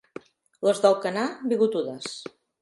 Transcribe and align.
Les 0.67 0.81
d'Alcanar, 0.85 1.27
bigotudes. 1.53 2.17